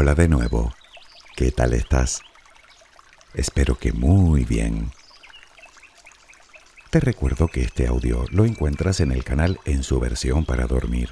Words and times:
Hola 0.00 0.14
de 0.14 0.28
nuevo. 0.28 0.72
¿Qué 1.34 1.50
tal 1.50 1.72
estás? 1.72 2.20
Espero 3.34 3.76
que 3.76 3.90
muy 3.90 4.44
bien. 4.44 4.92
Te 6.90 7.00
recuerdo 7.00 7.48
que 7.48 7.62
este 7.62 7.88
audio 7.88 8.24
lo 8.30 8.44
encuentras 8.44 9.00
en 9.00 9.10
el 9.10 9.24
canal 9.24 9.58
en 9.64 9.82
su 9.82 9.98
versión 9.98 10.44
para 10.44 10.68
dormir. 10.68 11.10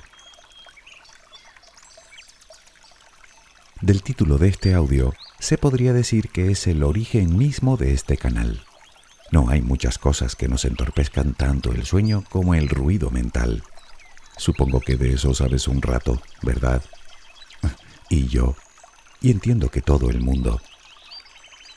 Del 3.80 4.04
título 4.04 4.38
de 4.38 4.50
este 4.50 4.72
audio 4.72 5.14
se 5.40 5.58
podría 5.58 5.92
decir 5.92 6.28
que 6.28 6.52
es 6.52 6.68
el 6.68 6.84
origen 6.84 7.36
mismo 7.36 7.76
de 7.76 7.92
este 7.92 8.16
canal. 8.16 8.64
No 9.32 9.48
hay 9.48 9.62
muchas 9.62 9.98
cosas 9.98 10.36
que 10.36 10.46
nos 10.46 10.64
entorpezcan 10.64 11.34
tanto 11.34 11.72
el 11.72 11.86
sueño 11.86 12.22
como 12.30 12.54
el 12.54 12.68
ruido 12.68 13.10
mental. 13.10 13.64
Supongo 14.36 14.78
que 14.80 14.94
de 14.94 15.14
eso 15.14 15.34
sabes 15.34 15.66
un 15.66 15.82
rato, 15.82 16.22
¿verdad? 16.42 16.84
Y 18.08 18.28
yo 18.28 18.54
y 19.20 19.30
entiendo 19.30 19.70
que 19.70 19.82
todo 19.82 20.10
el 20.10 20.20
mundo. 20.20 20.60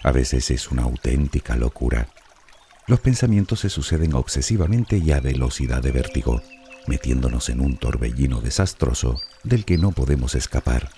A 0.04 0.12
veces 0.12 0.50
es 0.52 0.72
una 0.72 0.84
auténtica 0.84 1.56
locura. 1.56 2.08
Los 2.88 3.00
pensamientos 3.00 3.62
se 3.62 3.70
suceden 3.70 4.14
obsesivamente 4.14 4.98
y 4.98 5.12
a 5.12 5.20
velocidad 5.20 5.82
de 5.82 5.92
vértigo, 5.92 6.42
metiéndonos 6.88 7.50
en 7.50 7.62
un 7.62 7.78
torbellino 7.78 8.42
desastroso 8.42 9.20
del 9.44 9.66
que 9.66 9.78
no 9.78 9.92
podemos 9.92 10.36
escapar. 10.36 10.90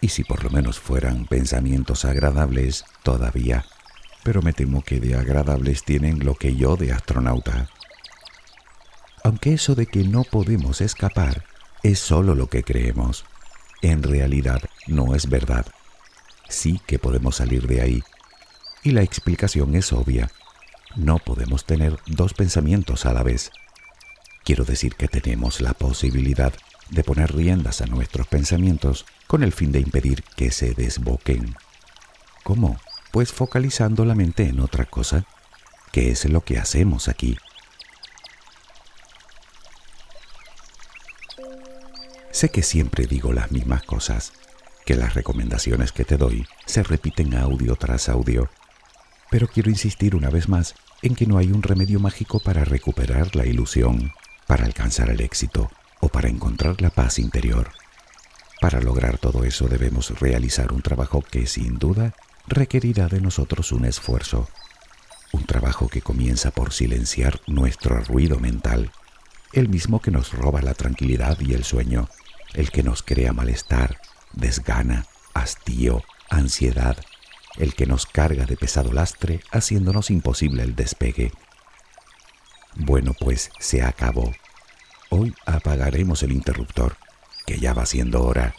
Y 0.00 0.08
si 0.08 0.24
por 0.24 0.44
lo 0.44 0.50
menos 0.50 0.80
fueran 0.80 1.26
pensamientos 1.26 2.04
agradables, 2.04 2.84
todavía. 3.02 3.64
Pero 4.24 4.42
me 4.42 4.52
temo 4.52 4.82
que 4.82 4.98
de 4.98 5.14
agradables 5.14 5.84
tienen 5.84 6.24
lo 6.24 6.34
que 6.34 6.56
yo 6.56 6.76
de 6.76 6.92
astronauta. 6.92 7.68
Aunque 9.22 9.54
eso 9.54 9.74
de 9.74 9.86
que 9.86 10.04
no 10.04 10.24
podemos 10.24 10.80
escapar 10.80 11.44
es 11.82 11.98
solo 11.98 12.34
lo 12.34 12.48
que 12.48 12.62
creemos 12.62 13.24
en 13.90 14.02
realidad 14.02 14.62
no 14.86 15.14
es 15.14 15.28
verdad. 15.28 15.66
Sí 16.48 16.80
que 16.86 16.98
podemos 16.98 17.36
salir 17.36 17.66
de 17.66 17.80
ahí. 17.80 18.02
Y 18.82 18.92
la 18.92 19.02
explicación 19.02 19.74
es 19.74 19.92
obvia. 19.92 20.30
No 20.94 21.18
podemos 21.18 21.64
tener 21.64 21.98
dos 22.06 22.34
pensamientos 22.34 23.04
a 23.04 23.12
la 23.12 23.22
vez. 23.22 23.50
Quiero 24.44 24.64
decir 24.64 24.94
que 24.94 25.08
tenemos 25.08 25.60
la 25.60 25.74
posibilidad 25.74 26.52
de 26.90 27.02
poner 27.02 27.34
riendas 27.34 27.80
a 27.80 27.86
nuestros 27.86 28.28
pensamientos 28.28 29.04
con 29.26 29.42
el 29.42 29.52
fin 29.52 29.72
de 29.72 29.80
impedir 29.80 30.22
que 30.36 30.50
se 30.50 30.72
desboquen. 30.72 31.56
¿Cómo? 32.44 32.78
Pues 33.10 33.32
focalizando 33.32 34.04
la 34.04 34.14
mente 34.14 34.44
en 34.48 34.60
otra 34.60 34.84
cosa, 34.84 35.26
que 35.90 36.10
es 36.10 36.24
lo 36.26 36.42
que 36.42 36.58
hacemos 36.58 37.08
aquí. 37.08 37.36
Sé 42.36 42.50
que 42.50 42.62
siempre 42.62 43.06
digo 43.06 43.32
las 43.32 43.50
mismas 43.50 43.82
cosas, 43.84 44.34
que 44.84 44.94
las 44.94 45.14
recomendaciones 45.14 45.90
que 45.90 46.04
te 46.04 46.18
doy 46.18 46.46
se 46.66 46.82
repiten 46.82 47.34
audio 47.34 47.76
tras 47.76 48.10
audio, 48.10 48.50
pero 49.30 49.48
quiero 49.48 49.70
insistir 49.70 50.14
una 50.14 50.28
vez 50.28 50.46
más 50.46 50.74
en 51.00 51.14
que 51.14 51.24
no 51.24 51.38
hay 51.38 51.50
un 51.50 51.62
remedio 51.62 51.98
mágico 51.98 52.38
para 52.38 52.66
recuperar 52.66 53.34
la 53.34 53.46
ilusión, 53.46 54.12
para 54.46 54.66
alcanzar 54.66 55.08
el 55.08 55.22
éxito 55.22 55.70
o 56.00 56.10
para 56.10 56.28
encontrar 56.28 56.82
la 56.82 56.90
paz 56.90 57.18
interior. 57.18 57.70
Para 58.60 58.82
lograr 58.82 59.16
todo 59.16 59.42
eso 59.44 59.66
debemos 59.66 60.20
realizar 60.20 60.74
un 60.74 60.82
trabajo 60.82 61.22
que 61.22 61.46
sin 61.46 61.78
duda 61.78 62.12
requerirá 62.46 63.08
de 63.08 63.22
nosotros 63.22 63.72
un 63.72 63.86
esfuerzo, 63.86 64.46
un 65.32 65.46
trabajo 65.46 65.88
que 65.88 66.02
comienza 66.02 66.50
por 66.50 66.74
silenciar 66.74 67.40
nuestro 67.46 67.98
ruido 68.00 68.38
mental, 68.38 68.92
el 69.54 69.70
mismo 69.70 70.02
que 70.02 70.10
nos 70.10 70.34
roba 70.34 70.60
la 70.60 70.74
tranquilidad 70.74 71.40
y 71.40 71.54
el 71.54 71.64
sueño 71.64 72.10
el 72.54 72.70
que 72.70 72.82
nos 72.82 73.02
crea 73.02 73.32
malestar, 73.32 74.00
desgana, 74.32 75.06
hastío, 75.34 76.02
ansiedad, 76.30 76.96
el 77.56 77.74
que 77.74 77.86
nos 77.86 78.06
carga 78.06 78.46
de 78.46 78.56
pesado 78.56 78.92
lastre 78.92 79.40
haciéndonos 79.50 80.10
imposible 80.10 80.62
el 80.62 80.74
despegue. 80.74 81.32
Bueno, 82.74 83.14
pues 83.18 83.50
se 83.58 83.82
acabó. 83.82 84.32
Hoy 85.08 85.34
apagaremos 85.46 86.22
el 86.22 86.32
interruptor, 86.32 86.96
que 87.46 87.58
ya 87.58 87.72
va 87.72 87.86
siendo 87.86 88.22
hora. 88.24 88.54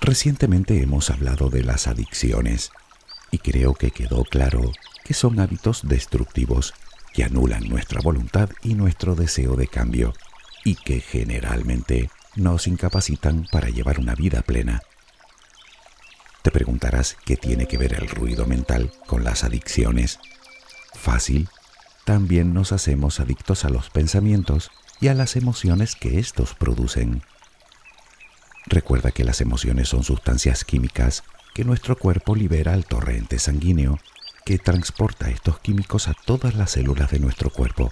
Recientemente 0.00 0.80
hemos 0.82 1.10
hablado 1.10 1.50
de 1.50 1.62
las 1.62 1.86
adicciones 1.86 2.70
y 3.30 3.38
creo 3.38 3.74
que 3.74 3.90
quedó 3.90 4.24
claro 4.24 4.72
que 5.04 5.14
son 5.14 5.40
hábitos 5.40 5.82
destructivos 5.86 6.74
que 7.16 7.24
anulan 7.24 7.66
nuestra 7.66 8.02
voluntad 8.02 8.50
y 8.62 8.74
nuestro 8.74 9.14
deseo 9.14 9.56
de 9.56 9.68
cambio 9.68 10.12
y 10.64 10.74
que 10.74 11.00
generalmente 11.00 12.10
nos 12.34 12.66
incapacitan 12.66 13.46
para 13.50 13.70
llevar 13.70 13.98
una 13.98 14.14
vida 14.14 14.42
plena. 14.42 14.82
Te 16.42 16.50
preguntarás 16.50 17.16
qué 17.24 17.38
tiene 17.38 17.66
que 17.66 17.78
ver 17.78 17.94
el 17.94 18.06
ruido 18.06 18.44
mental 18.44 18.92
con 19.06 19.24
las 19.24 19.44
adicciones. 19.44 20.18
Fácil, 20.92 21.48
también 22.04 22.52
nos 22.52 22.72
hacemos 22.72 23.18
adictos 23.18 23.64
a 23.64 23.70
los 23.70 23.88
pensamientos 23.88 24.70
y 25.00 25.08
a 25.08 25.14
las 25.14 25.36
emociones 25.36 25.96
que 25.96 26.18
estos 26.18 26.52
producen. 26.52 27.22
Recuerda 28.66 29.10
que 29.10 29.24
las 29.24 29.40
emociones 29.40 29.88
son 29.88 30.04
sustancias 30.04 30.66
químicas 30.66 31.24
que 31.54 31.64
nuestro 31.64 31.96
cuerpo 31.96 32.36
libera 32.36 32.74
al 32.74 32.84
torrente 32.84 33.38
sanguíneo 33.38 33.98
que 34.46 34.58
transporta 34.60 35.28
estos 35.28 35.58
químicos 35.58 36.06
a 36.06 36.14
todas 36.14 36.54
las 36.54 36.70
células 36.70 37.10
de 37.10 37.18
nuestro 37.18 37.50
cuerpo 37.50 37.90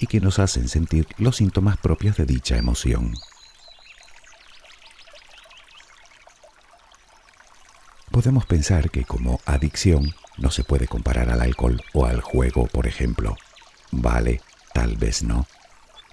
y 0.00 0.06
que 0.06 0.18
nos 0.18 0.38
hacen 0.38 0.66
sentir 0.66 1.06
los 1.18 1.36
síntomas 1.36 1.76
propios 1.76 2.16
de 2.16 2.24
dicha 2.24 2.56
emoción. 2.56 3.12
Podemos 8.10 8.46
pensar 8.46 8.90
que 8.90 9.04
como 9.04 9.40
adicción 9.44 10.14
no 10.38 10.50
se 10.50 10.64
puede 10.64 10.88
comparar 10.88 11.28
al 11.28 11.42
alcohol 11.42 11.82
o 11.92 12.06
al 12.06 12.22
juego, 12.22 12.66
por 12.66 12.86
ejemplo. 12.86 13.36
Vale, 13.90 14.40
tal 14.72 14.96
vez 14.96 15.22
no, 15.22 15.46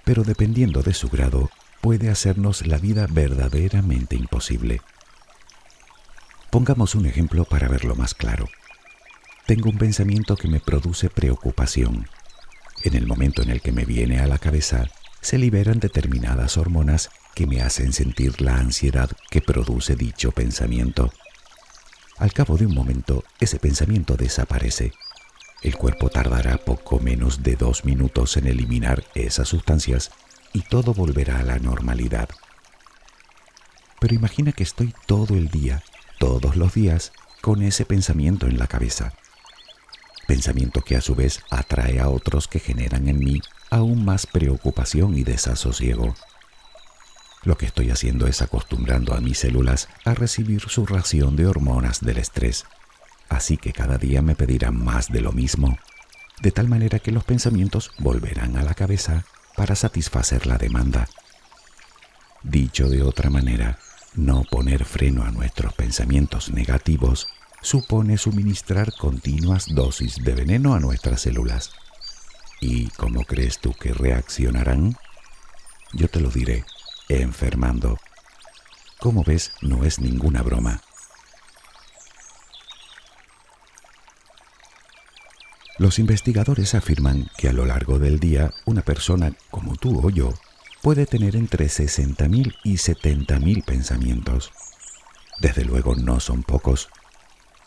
pero 0.04 0.22
dependiendo 0.22 0.82
de 0.82 0.92
su 0.92 1.08
grado, 1.08 1.48
puede 1.80 2.10
hacernos 2.10 2.66
la 2.66 2.76
vida 2.76 3.06
verdaderamente 3.08 4.16
imposible. 4.16 4.82
Pongamos 6.50 6.94
un 6.94 7.06
ejemplo 7.06 7.46
para 7.46 7.68
verlo 7.68 7.96
más 7.96 8.12
claro 8.14 8.50
tengo 9.48 9.70
un 9.70 9.78
pensamiento 9.78 10.36
que 10.36 10.46
me 10.46 10.60
produce 10.60 11.08
preocupación. 11.08 12.06
En 12.84 12.94
el 12.94 13.06
momento 13.06 13.40
en 13.40 13.48
el 13.48 13.62
que 13.62 13.72
me 13.72 13.86
viene 13.86 14.20
a 14.20 14.26
la 14.26 14.36
cabeza, 14.36 14.90
se 15.22 15.38
liberan 15.38 15.80
determinadas 15.80 16.58
hormonas 16.58 17.08
que 17.34 17.46
me 17.46 17.62
hacen 17.62 17.94
sentir 17.94 18.42
la 18.42 18.56
ansiedad 18.56 19.08
que 19.30 19.40
produce 19.40 19.96
dicho 19.96 20.32
pensamiento. 20.32 21.10
Al 22.18 22.34
cabo 22.34 22.58
de 22.58 22.66
un 22.66 22.74
momento, 22.74 23.24
ese 23.40 23.58
pensamiento 23.58 24.18
desaparece. 24.18 24.92
El 25.62 25.76
cuerpo 25.76 26.10
tardará 26.10 26.58
poco 26.58 27.00
menos 27.00 27.42
de 27.42 27.56
dos 27.56 27.86
minutos 27.86 28.36
en 28.36 28.48
eliminar 28.48 29.02
esas 29.14 29.48
sustancias 29.48 30.10
y 30.52 30.60
todo 30.60 30.92
volverá 30.92 31.38
a 31.38 31.44
la 31.44 31.58
normalidad. 31.58 32.28
Pero 33.98 34.14
imagina 34.14 34.52
que 34.52 34.64
estoy 34.64 34.92
todo 35.06 35.36
el 35.36 35.48
día, 35.48 35.82
todos 36.18 36.56
los 36.56 36.74
días, 36.74 37.12
con 37.40 37.62
ese 37.62 37.86
pensamiento 37.86 38.46
en 38.46 38.58
la 38.58 38.66
cabeza 38.66 39.14
pensamiento 40.28 40.82
que 40.82 40.94
a 40.94 41.00
su 41.00 41.14
vez 41.14 41.40
atrae 41.50 42.00
a 42.00 42.10
otros 42.10 42.48
que 42.48 42.60
generan 42.60 43.08
en 43.08 43.18
mí 43.18 43.40
aún 43.70 44.04
más 44.04 44.26
preocupación 44.26 45.16
y 45.16 45.24
desasosiego. 45.24 46.14
Lo 47.44 47.56
que 47.56 47.64
estoy 47.64 47.90
haciendo 47.90 48.26
es 48.26 48.42
acostumbrando 48.42 49.14
a 49.14 49.22
mis 49.22 49.38
células 49.38 49.88
a 50.04 50.12
recibir 50.12 50.60
su 50.68 50.84
ración 50.84 51.34
de 51.34 51.46
hormonas 51.46 52.02
del 52.02 52.18
estrés, 52.18 52.66
así 53.30 53.56
que 53.56 53.72
cada 53.72 53.96
día 53.96 54.20
me 54.20 54.34
pedirán 54.34 54.76
más 54.76 55.08
de 55.08 55.22
lo 55.22 55.32
mismo, 55.32 55.78
de 56.42 56.52
tal 56.52 56.68
manera 56.68 56.98
que 56.98 57.10
los 57.10 57.24
pensamientos 57.24 57.90
volverán 57.98 58.58
a 58.58 58.62
la 58.62 58.74
cabeza 58.74 59.24
para 59.56 59.76
satisfacer 59.76 60.46
la 60.46 60.58
demanda. 60.58 61.08
Dicho 62.42 62.90
de 62.90 63.02
otra 63.02 63.30
manera, 63.30 63.78
no 64.14 64.42
poner 64.42 64.84
freno 64.84 65.24
a 65.24 65.30
nuestros 65.30 65.72
pensamientos 65.72 66.50
negativos 66.50 67.28
supone 67.62 68.18
suministrar 68.18 68.92
continuas 68.94 69.66
dosis 69.74 70.16
de 70.22 70.34
veneno 70.34 70.74
a 70.74 70.80
nuestras 70.80 71.22
células. 71.22 71.72
¿Y 72.60 72.88
cómo 72.90 73.24
crees 73.24 73.58
tú 73.58 73.72
que 73.74 73.92
reaccionarán? 73.92 74.96
Yo 75.92 76.08
te 76.08 76.20
lo 76.20 76.30
diré, 76.30 76.64
enfermando. 77.08 77.98
Como 78.98 79.22
ves, 79.22 79.52
no 79.62 79.84
es 79.84 80.00
ninguna 80.00 80.42
broma. 80.42 80.82
Los 85.78 86.00
investigadores 86.00 86.74
afirman 86.74 87.30
que 87.36 87.48
a 87.48 87.52
lo 87.52 87.64
largo 87.64 88.00
del 88.00 88.18
día 88.18 88.52
una 88.64 88.82
persona 88.82 89.32
como 89.50 89.76
tú 89.76 90.04
o 90.04 90.10
yo 90.10 90.34
puede 90.82 91.06
tener 91.06 91.36
entre 91.36 91.66
60.000 91.66 92.56
y 92.64 92.74
70.000 92.74 93.64
pensamientos. 93.64 94.50
Desde 95.40 95.64
luego 95.64 95.94
no 95.94 96.18
son 96.18 96.42
pocos, 96.42 96.88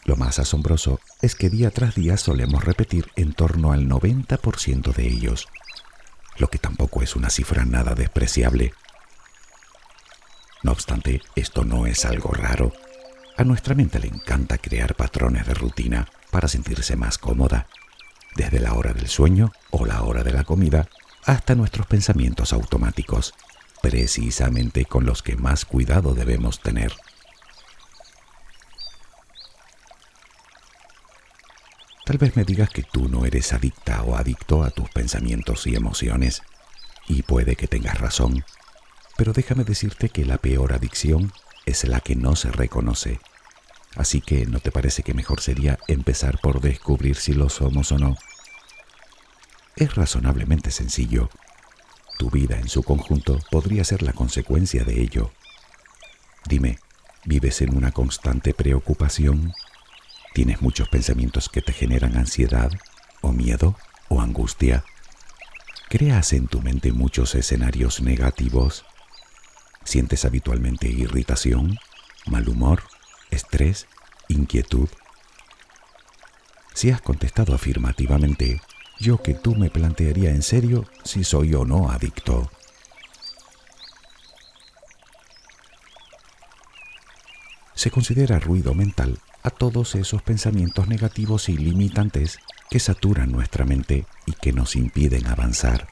lo 0.04 0.16
más 0.16 0.40
asombroso 0.40 1.00
es 1.22 1.36
que 1.36 1.50
día 1.50 1.72
tras 1.72 1.96
día 1.96 2.18
solemos 2.18 2.64
repetir 2.64 3.12
en 3.16 3.34
torno 3.34 3.72
al 3.72 3.88
90% 3.88 4.94
de 4.94 5.08
ellos, 5.08 5.48
lo 6.38 6.50
que 6.50 6.58
tampoco 6.58 7.02
es 7.02 7.16
una 7.16 7.30
cifra 7.30 7.66
nada 7.66 7.94
despreciable. 7.94 8.74
No 10.64 10.72
obstante, 10.72 11.22
esto 11.36 11.64
no 11.64 11.86
es 11.86 12.06
algo 12.06 12.32
raro. 12.32 12.74
A 13.38 13.44
nuestra 13.44 13.76
mente 13.76 14.00
le 14.00 14.08
encanta 14.08 14.58
crear 14.58 14.96
patrones 14.96 15.46
de 15.48 15.54
rutina 15.54 16.08
para 16.32 16.48
sentirse 16.48 16.96
más 16.96 17.18
cómoda, 17.18 17.68
desde 18.36 18.60
la 18.60 18.74
hora 18.74 18.94
del 18.94 19.08
sueño 19.08 19.52
o 19.70 19.86
la 19.86 20.02
hora 20.04 20.24
de 20.24 20.34
la 20.34 20.44
comida 20.44 20.88
hasta 21.26 21.56
nuestros 21.56 21.86
pensamientos 21.86 22.54
automáticos, 22.54 23.34
precisamente 23.82 24.86
con 24.86 25.06
los 25.06 25.22
que 25.22 25.36
más 25.36 25.66
cuidado 25.66 26.14
debemos 26.14 26.60
tener. 26.60 26.94
Tal 32.12 32.18
vez 32.18 32.36
me 32.36 32.44
digas 32.44 32.70
que 32.70 32.84
tú 32.84 33.08
no 33.08 33.26
eres 33.26 33.54
adicta 33.54 34.04
o 34.04 34.18
adicto 34.18 34.66
a 34.66 34.70
tus 34.70 34.90
pensamientos 34.90 35.66
y 35.66 35.78
emociones, 35.78 36.42
y 37.08 37.22
puede 37.22 37.56
que 37.56 37.68
tengas 37.68 38.02
razón, 38.02 38.44
pero 39.16 39.32
déjame 39.32 39.64
decirte 39.64 40.10
que 40.10 40.26
la 40.26 40.38
peor 40.38 40.74
adicción 40.74 41.32
es 41.66 41.86
la 41.86 42.02
que 42.02 42.18
no 42.18 42.36
se 42.36 42.52
reconoce. 42.52 43.22
Así 43.96 44.20
que 44.20 44.46
¿no 44.46 44.60
te 44.60 44.74
parece 44.74 45.04
que 45.04 45.14
mejor 45.14 45.40
sería 45.40 45.80
empezar 45.88 46.40
por 46.42 46.60
descubrir 46.60 47.16
si 47.16 47.34
lo 47.34 47.48
somos 47.48 47.94
o 47.94 47.98
no? 47.98 48.18
Es 49.78 49.96
razonablemente 49.96 50.70
sencillo. 50.70 51.30
Tu 52.20 52.30
vida 52.30 52.58
en 52.58 52.68
su 52.68 52.84
conjunto 52.84 53.40
podría 53.50 53.86
ser 53.86 54.02
la 54.02 54.12
consecuencia 54.12 54.84
de 54.84 55.00
ello. 55.00 55.32
Dime, 56.46 56.78
¿vives 57.24 57.62
en 57.62 57.74
una 57.74 57.94
constante 57.94 58.54
preocupación? 58.54 59.54
¿Tienes 60.34 60.62
muchos 60.62 60.88
pensamientos 60.88 61.50
que 61.50 61.62
te 61.62 61.74
generan 61.74 62.16
ansiedad 62.16 62.72
o 63.20 63.34
miedo 63.34 63.76
o 64.08 64.22
angustia? 64.22 64.86
¿Creas 65.90 66.32
en 66.32 66.48
tu 66.48 66.62
mente 66.62 66.94
muchos 66.94 67.36
escenarios 67.36 68.02
negativos? 68.02 68.86
¿Sientes 69.84 70.24
habitualmente 70.24 70.88
irritación, 70.88 71.78
mal 72.26 72.48
humor, 72.48 72.84
estrés, 73.30 73.88
inquietud? 74.30 74.88
Si 76.74 76.92
has 76.92 77.02
contestado 77.02 77.54
afirmativamente, 77.54 78.62
yo 79.00 79.22
que 79.22 79.34
tú 79.34 79.56
me 79.56 79.70
plantearía 79.70 80.30
en 80.30 80.44
serio 80.44 80.86
si 81.04 81.26
soy 81.26 81.54
o 81.56 81.66
no 81.66 81.92
adicto. 81.92 82.50
Se 87.76 87.92
considera 87.92 88.40
ruido 88.40 88.74
mental 88.74 89.20
a 89.44 89.50
todos 89.50 89.96
esos 89.96 90.22
pensamientos 90.22 90.88
negativos 90.88 91.50
y 91.50 91.58
limitantes 91.58 92.40
que 92.70 92.80
saturan 92.80 93.32
nuestra 93.32 93.66
mente 93.66 94.06
y 94.26 94.34
que 94.34 94.54
nos 94.54 94.76
impiden 94.76 95.28
avanzar. 95.28 95.88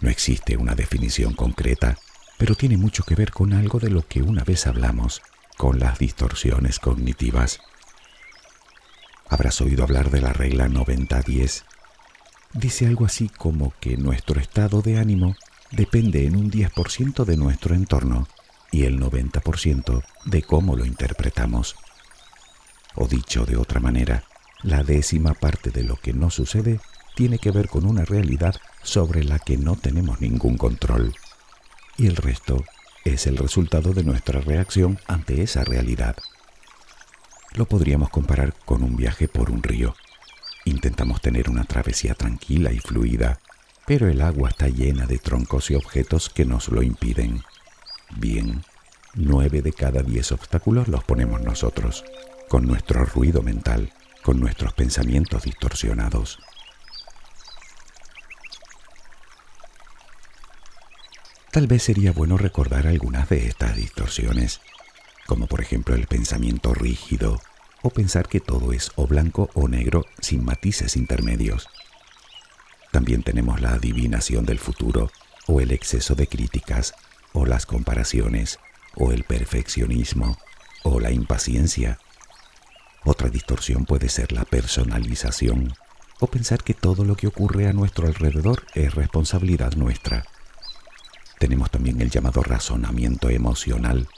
No 0.00 0.10
existe 0.10 0.56
una 0.56 0.74
definición 0.74 1.34
concreta, 1.34 1.96
pero 2.38 2.54
tiene 2.54 2.76
mucho 2.76 3.02
que 3.02 3.14
ver 3.14 3.32
con 3.32 3.52
algo 3.52 3.80
de 3.80 3.90
lo 3.90 4.06
que 4.06 4.22
una 4.22 4.44
vez 4.44 4.66
hablamos, 4.66 5.22
con 5.56 5.78
las 5.80 5.98
distorsiones 5.98 6.78
cognitivas. 6.78 7.60
Habrás 9.28 9.60
oído 9.60 9.82
hablar 9.82 10.10
de 10.10 10.20
la 10.20 10.32
regla 10.32 10.68
90-10. 10.68 11.64
Dice 12.54 12.86
algo 12.86 13.04
así 13.04 13.28
como 13.28 13.74
que 13.80 13.96
nuestro 13.96 14.40
estado 14.40 14.82
de 14.82 14.98
ánimo 14.98 15.36
depende 15.70 16.26
en 16.26 16.36
un 16.36 16.50
10% 16.50 17.24
de 17.24 17.36
nuestro 17.36 17.74
entorno 17.74 18.28
y 18.70 18.84
el 18.84 19.00
90% 19.00 20.02
de 20.24 20.42
cómo 20.42 20.76
lo 20.76 20.84
interpretamos. 20.84 21.76
O 23.00 23.06
dicho 23.06 23.46
de 23.46 23.56
otra 23.56 23.78
manera, 23.78 24.24
la 24.64 24.82
décima 24.82 25.32
parte 25.32 25.70
de 25.70 25.84
lo 25.84 25.94
que 25.94 26.12
no 26.12 26.30
sucede 26.30 26.80
tiene 27.14 27.38
que 27.38 27.52
ver 27.52 27.68
con 27.68 27.86
una 27.86 28.04
realidad 28.04 28.56
sobre 28.82 29.22
la 29.22 29.38
que 29.38 29.56
no 29.56 29.76
tenemos 29.76 30.20
ningún 30.20 30.58
control. 30.58 31.14
Y 31.96 32.08
el 32.08 32.16
resto 32.16 32.64
es 33.04 33.28
el 33.28 33.36
resultado 33.36 33.92
de 33.92 34.02
nuestra 34.02 34.40
reacción 34.40 34.98
ante 35.06 35.42
esa 35.42 35.62
realidad. 35.62 36.16
Lo 37.54 37.66
podríamos 37.66 38.10
comparar 38.10 38.52
con 38.64 38.82
un 38.82 38.96
viaje 38.96 39.28
por 39.28 39.50
un 39.50 39.62
río. 39.62 39.94
Intentamos 40.64 41.20
tener 41.20 41.48
una 41.48 41.62
travesía 41.62 42.14
tranquila 42.14 42.72
y 42.72 42.80
fluida, 42.80 43.38
pero 43.86 44.08
el 44.08 44.20
agua 44.22 44.48
está 44.48 44.66
llena 44.66 45.06
de 45.06 45.20
troncos 45.20 45.70
y 45.70 45.76
objetos 45.76 46.30
que 46.30 46.44
nos 46.44 46.66
lo 46.66 46.82
impiden. 46.82 47.44
Bien, 48.16 48.64
nueve 49.14 49.62
de 49.62 49.72
cada 49.72 50.02
diez 50.02 50.32
obstáculos 50.32 50.88
los 50.88 51.04
ponemos 51.04 51.40
nosotros 51.42 52.04
con 52.48 52.66
nuestro 52.66 53.04
ruido 53.04 53.42
mental, 53.42 53.92
con 54.22 54.40
nuestros 54.40 54.72
pensamientos 54.72 55.44
distorsionados. 55.44 56.38
Tal 61.52 61.66
vez 61.66 61.82
sería 61.82 62.12
bueno 62.12 62.36
recordar 62.38 62.86
algunas 62.86 63.28
de 63.28 63.46
estas 63.46 63.76
distorsiones, 63.76 64.60
como 65.26 65.46
por 65.46 65.60
ejemplo 65.60 65.94
el 65.94 66.06
pensamiento 66.06 66.74
rígido 66.74 67.40
o 67.82 67.90
pensar 67.90 68.28
que 68.28 68.40
todo 68.40 68.72
es 68.72 68.90
o 68.96 69.06
blanco 69.06 69.50
o 69.54 69.68
negro 69.68 70.04
sin 70.20 70.44
matices 70.44 70.96
intermedios. 70.96 71.68
También 72.92 73.22
tenemos 73.22 73.60
la 73.60 73.74
adivinación 73.74 74.46
del 74.46 74.58
futuro 74.58 75.10
o 75.46 75.60
el 75.60 75.70
exceso 75.72 76.14
de 76.14 76.26
críticas 76.26 76.94
o 77.32 77.44
las 77.46 77.66
comparaciones 77.66 78.58
o 78.94 79.12
el 79.12 79.24
perfeccionismo 79.24 80.38
o 80.82 81.00
la 81.00 81.10
impaciencia 81.10 81.98
otra 83.08 83.30
distorsión 83.30 83.86
puede 83.86 84.10
ser 84.10 84.32
la 84.32 84.44
personalización 84.44 85.72
o 86.20 86.26
pensar 86.26 86.62
que 86.62 86.74
todo 86.74 87.06
lo 87.06 87.16
que 87.16 87.26
ocurre 87.26 87.66
a 87.66 87.72
nuestro 87.72 88.06
alrededor 88.06 88.66
es 88.74 88.94
responsabilidad 88.94 89.72
nuestra. 89.76 90.26
Tenemos 91.38 91.70
también 91.70 92.02
el 92.02 92.10
llamado 92.10 92.42
razonamiento 92.42 93.30
emocional 93.30 94.08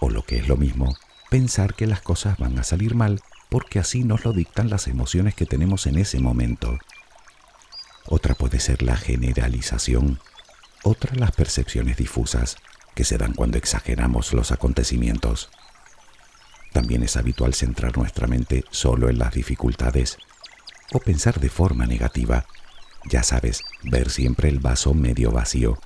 o 0.00 0.10
lo 0.10 0.24
que 0.24 0.38
es 0.38 0.48
lo 0.48 0.56
mismo, 0.56 0.96
pensar 1.30 1.74
que 1.74 1.86
las 1.86 2.00
cosas 2.00 2.38
van 2.38 2.58
a 2.58 2.64
salir 2.64 2.96
mal 2.96 3.20
porque 3.50 3.78
así 3.78 4.02
nos 4.02 4.24
lo 4.24 4.32
dictan 4.32 4.68
las 4.68 4.88
emociones 4.88 5.36
que 5.36 5.46
tenemos 5.46 5.86
en 5.86 5.96
ese 5.96 6.18
momento. 6.18 6.76
Otra 8.06 8.34
puede 8.34 8.58
ser 8.58 8.82
la 8.82 8.96
generalización, 8.96 10.18
otra 10.82 11.14
las 11.14 11.30
percepciones 11.30 11.98
difusas 11.98 12.56
que 12.96 13.04
se 13.04 13.16
dan 13.16 13.32
cuando 13.32 13.58
exageramos 13.58 14.32
los 14.32 14.50
acontecimientos. 14.50 15.50
También 16.72 17.02
es 17.02 17.16
habitual 17.16 17.54
centrar 17.54 17.96
nuestra 17.96 18.26
mente 18.26 18.64
solo 18.70 19.08
en 19.08 19.18
las 19.18 19.34
dificultades 19.34 20.18
o 20.92 21.00
pensar 21.00 21.40
de 21.40 21.50
forma 21.50 21.86
negativa. 21.86 22.46
Ya 23.04 23.22
sabes, 23.22 23.62
ver 23.82 24.10
siempre 24.10 24.48
el 24.48 24.60
vaso 24.60 24.94
medio 24.94 25.32
vacío. 25.32 25.78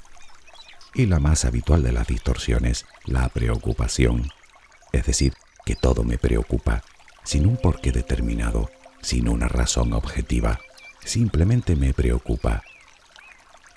Y 0.94 1.06
la 1.06 1.18
más 1.18 1.44
habitual 1.44 1.82
de 1.82 1.92
las 1.92 2.06
distorsiones, 2.06 2.87
la 3.04 3.28
preocupación. 3.28 4.30
Es 4.92 5.06
decir, 5.06 5.35
que 5.64 5.75
todo 5.75 6.04
me 6.04 6.18
preocupa, 6.18 6.82
sin 7.25 7.47
un 7.47 7.56
porqué 7.56 7.90
determinado, 7.90 8.70
sin 9.00 9.28
una 9.28 9.49
razón 9.49 9.92
objetiva. 9.92 10.61
Simplemente 11.04 11.76
me 11.76 11.94
preocupa. 11.94 12.62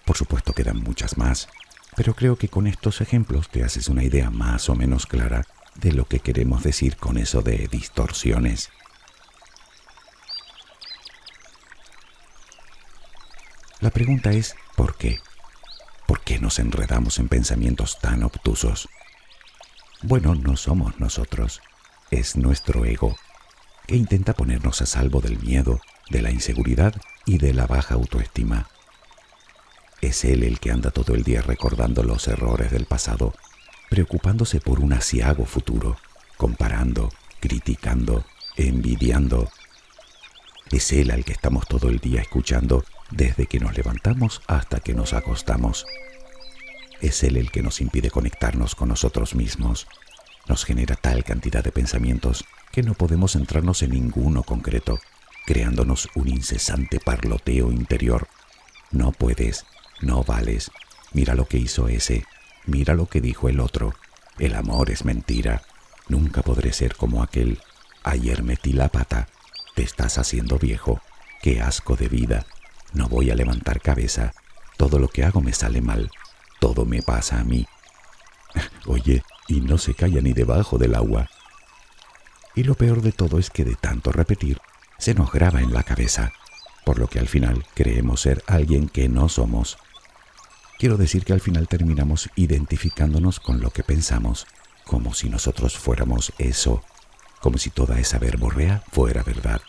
Por 0.05 0.17
supuesto 0.17 0.53
quedan 0.53 0.77
muchas 0.84 1.17
más, 1.17 1.48
pero 1.96 2.13
creo 2.13 2.38
que 2.38 2.50
con 2.50 2.67
estos 2.67 3.01
ejemplos 3.01 3.50
te 3.50 3.63
haces 3.63 3.88
una 3.89 4.03
idea 4.03 4.29
más 4.29 4.70
o 4.70 4.75
menos 4.75 5.05
clara 5.05 5.46
de 5.77 5.93
lo 5.93 6.05
que 6.05 6.19
queremos 6.19 6.63
decir 6.63 6.98
con 6.98 7.17
eso 7.17 7.41
de 7.41 7.67
distorsiones. 7.67 8.69
La 13.79 13.91
pregunta 13.91 14.31
es, 14.31 14.55
¿por 14.75 14.98
qué? 14.98 15.19
¿Por 16.07 16.22
qué 16.22 16.39
nos 16.39 16.57
enredamos 16.60 17.19
en 17.19 17.27
pensamientos 17.27 18.00
tan 18.00 18.24
obtusos? 18.24 18.89
Bueno, 20.01 20.36
no 20.36 20.57
somos 20.57 21.00
nosotros, 21.00 21.62
es 22.10 22.36
nuestro 22.36 22.86
ego, 22.86 23.15
que 23.86 23.96
intenta 23.96 24.34
ponernos 24.34 24.81
a 24.81 24.86
salvo 24.86 25.22
del 25.22 25.39
miedo, 25.39 25.79
de 26.10 26.22
la 26.22 26.31
inseguridad 26.31 26.96
y 27.25 27.38
de 27.38 27.53
la 27.53 27.67
baja 27.67 27.96
autoestima. 27.96 28.67
Es 30.01 30.24
él 30.24 30.43
el 30.43 30.60
que 30.60 30.72
anda 30.72 30.91
todo 30.91 31.13
el 31.13 31.24
día 31.24 31.41
recordando 31.41 32.03
los 32.03 32.27
errores 32.27 32.72
del 32.72 32.86
pasado 32.86 33.34
preocupándose 33.89 34.60
por 34.60 34.79
un 34.79 34.94
asiago 34.94 35.46
futuro, 35.46 35.98
comparando, 36.38 37.12
criticando, 37.39 38.25
envidiando. 38.56 39.50
Es 40.72 40.91
Él 40.91 41.12
al 41.12 41.24
que 41.24 41.32
estamos 41.32 41.67
todo 41.67 41.89
el 41.89 42.00
día 42.00 42.22
escuchando 42.22 42.84
desde 43.12 43.48
que 43.48 43.60
nos 43.60 43.75
levantamos 43.75 44.41
hasta 44.48 44.79
que 44.79 44.94
nos 44.94 45.13
acostamos. 45.13 45.86
Es 47.01 47.24
Él 47.24 47.38
el 47.38 47.51
que 47.51 47.62
nos 47.62 47.79
impide 47.79 48.10
conectarnos 48.10 48.75
con 48.75 48.89
nosotros 48.89 49.36
mismos. 49.36 49.88
Nos 50.48 50.65
genera 50.65 50.96
tal 50.96 51.24
cantidad 51.24 51.63
de 51.63 51.72
pensamientos 51.72 52.46
que 52.72 52.84
no 52.84 52.94
podemos 52.94 53.34
centrarnos 53.34 53.82
en 53.84 53.91
ninguno 53.91 54.44
concreto, 54.44 55.00
creándonos 55.46 56.10
un 56.15 56.27
incesante 56.27 57.00
parloteo 57.00 57.72
interior. 57.72 58.27
No 58.91 59.12
puedes, 59.12 59.65
no 60.01 60.24
vales, 60.24 60.72
mira 61.13 61.36
lo 61.36 61.48
que 61.48 61.58
hizo 61.58 61.88
ese, 61.88 62.25
Mira 62.67 62.93
lo 62.93 63.07
que 63.07 63.21
dijo 63.21 63.50
el 63.50 63.59
otro. 63.59 63.95
El 64.38 64.53
amor 64.53 64.91
es 64.91 65.05
mentira. 65.05 65.63
Nunca 66.09 66.41
podré 66.43 66.74
ser 66.74 66.95
como 66.95 67.24
aquel. 67.24 67.59
Ayer 68.03 68.43
metí 68.43 68.74
la 68.74 68.89
pata. 68.89 69.27
Te 69.74 69.83
estás 69.83 70.17
haciendo 70.17 70.59
viejo. 70.59 71.01
Qué 71.41 71.62
asco 71.62 71.95
de 71.95 72.09
vida. 72.09 72.45
No 72.93 73.07
voy 73.07 73.31
a 73.31 73.36
levantar 73.36 73.81
cabeza. 73.81 74.33
Todo 74.75 75.00
lo 75.00 75.07
que 75.07 75.24
hago 75.24 75.41
me 75.41 75.53
sale 75.53 75.81
mal. 75.81 76.12
Todo 76.59 76.86
me 76.86 77.01
pasa 77.01 77.39
a 77.39 77.43
mí. 77.45 77.65
Oye, 78.86 79.24
y 79.47 79.62
no 79.62 79.77
se 79.77 79.93
calla 79.93 80.21
ni 80.21 80.33
debajo 80.33 80.77
del 80.77 80.95
agua. 80.95 81.29
Y 82.53 82.63
lo 82.63 82.75
peor 82.75 83.01
de 83.01 83.13
todo 83.13 83.39
es 83.39 83.50
que 83.50 83.63
de 83.63 83.75
tanto 83.75 84.12
repetir, 84.12 84.59
se 84.97 85.13
nos 85.13 85.31
graba 85.31 85.62
en 85.62 85.74
la 85.74 85.83
cabeza, 85.83 86.33
por 86.83 87.00
lo 87.00 87.07
que 87.07 87.19
al 87.19 87.27
final 87.27 87.63
creemos 87.75 88.21
ser 88.21 88.43
alguien 88.47 88.89
que 88.89 89.07
no 89.07 89.29
somos. 89.29 89.77
Quiero 90.77 90.98
decir 90.98 91.25
que 91.25 91.34
al 91.34 91.41
final 91.41 91.67
terminamos 91.67 92.29
identificándonos 92.36 93.39
con 93.39 93.62
lo 93.62 93.72
que 93.72 93.84
pensamos, 93.84 94.46
como 94.86 95.15
si 95.15 95.27
nosotros 95.27 95.75
fuéramos 95.75 96.31
eso, 96.38 96.84
como 97.41 97.57
si 97.57 97.72
toda 97.72 98.00
esa 98.00 98.19
verborrea 98.19 98.84
fuera 98.91 99.24
verdad. 99.24 99.60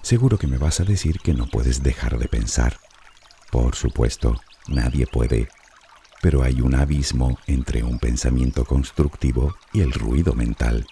Seguro 0.00 0.38
que 0.38 0.46
me 0.46 0.56
vas 0.56 0.80
a 0.80 0.84
decir 0.84 1.18
que 1.20 1.34
no 1.34 1.48
puedes 1.48 1.82
dejar 1.82 2.18
de 2.18 2.28
pensar. 2.28 2.78
Por 3.50 3.74
supuesto, 3.74 4.40
nadie 4.68 5.06
puede, 5.06 5.48
pero 6.22 6.42
hay 6.42 6.62
un 6.62 6.76
abismo 6.76 7.38
entre 7.46 7.82
un 7.82 7.98
pensamiento 7.98 8.64
constructivo 8.64 9.54
y 9.74 9.82
el 9.82 9.92
ruido 9.92 10.32
mental. 10.32 10.86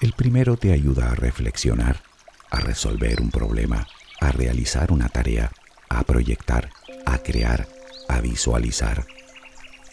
El 0.00 0.12
primero 0.12 0.56
te 0.56 0.72
ayuda 0.72 1.10
a 1.10 1.14
reflexionar, 1.16 2.02
a 2.50 2.60
resolver 2.60 3.20
un 3.20 3.30
problema, 3.30 3.86
a 4.24 4.32
realizar 4.32 4.90
una 4.90 5.08
tarea, 5.08 5.52
a 5.88 6.02
proyectar, 6.02 6.70
a 7.04 7.18
crear, 7.18 7.68
a 8.08 8.20
visualizar. 8.20 9.06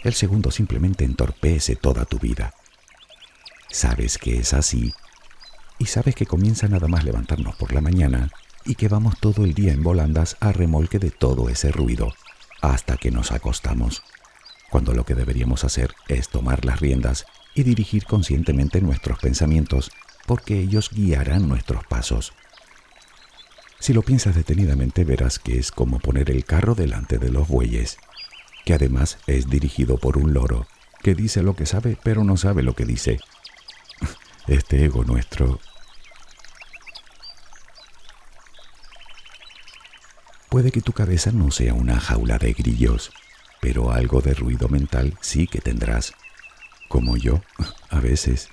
El 0.03 0.13
segundo 0.13 0.51
simplemente 0.51 1.03
entorpece 1.03 1.75
toda 1.75 2.05
tu 2.05 2.17
vida. 2.17 2.53
Sabes 3.69 4.17
que 4.17 4.39
es 4.39 4.53
así 4.53 4.93
y 5.79 5.87
sabes 5.87 6.15
que 6.15 6.25
comienza 6.25 6.67
nada 6.67 6.87
más 6.87 7.03
levantarnos 7.03 7.55
por 7.55 7.73
la 7.73 7.81
mañana 7.81 8.31
y 8.63 8.75
que 8.75 8.87
vamos 8.87 9.19
todo 9.19 9.43
el 9.43 9.53
día 9.53 9.73
en 9.73 9.83
volandas 9.83 10.37
a 10.39 10.51
remolque 10.51 10.97
de 10.99 11.11
todo 11.11 11.49
ese 11.49 11.71
ruido 11.71 12.13
hasta 12.61 12.95
que 12.97 13.11
nos 13.11 13.31
acostamos, 13.31 14.03
cuando 14.69 14.93
lo 14.93 15.03
que 15.03 15.15
deberíamos 15.15 15.63
hacer 15.63 15.93
es 16.07 16.29
tomar 16.29 16.63
las 16.63 16.79
riendas 16.79 17.25
y 17.53 17.63
dirigir 17.63 18.05
conscientemente 18.05 18.79
nuestros 18.79 19.19
pensamientos, 19.19 19.91
porque 20.25 20.59
ellos 20.59 20.89
guiarán 20.93 21.49
nuestros 21.49 21.85
pasos. 21.85 22.33
Si 23.81 23.93
lo 23.93 24.03
piensas 24.03 24.35
detenidamente 24.35 25.03
verás 25.03 25.39
que 25.39 25.57
es 25.57 25.71
como 25.71 25.97
poner 25.97 26.29
el 26.29 26.45
carro 26.45 26.75
delante 26.75 27.17
de 27.17 27.31
los 27.31 27.47
bueyes, 27.47 27.97
que 28.63 28.75
además 28.75 29.17
es 29.25 29.49
dirigido 29.49 29.97
por 29.97 30.19
un 30.19 30.33
loro, 30.35 30.67
que 31.01 31.15
dice 31.15 31.41
lo 31.41 31.55
que 31.55 31.65
sabe 31.65 31.97
pero 32.03 32.23
no 32.23 32.37
sabe 32.37 32.61
lo 32.61 32.75
que 32.75 32.85
dice. 32.85 33.19
Este 34.47 34.85
ego 34.85 35.03
nuestro 35.03 35.59
Puede 40.49 40.71
que 40.71 40.81
tu 40.81 40.93
cabeza 40.93 41.31
no 41.31 41.49
sea 41.49 41.73
una 41.73 41.99
jaula 41.99 42.37
de 42.37 42.53
grillos, 42.53 43.11
pero 43.61 43.91
algo 43.91 44.21
de 44.21 44.35
ruido 44.35 44.69
mental 44.69 45.17
sí 45.21 45.47
que 45.47 45.59
tendrás, 45.59 46.13
como 46.87 47.17
yo, 47.17 47.41
a 47.89 47.99
veces. 47.99 48.49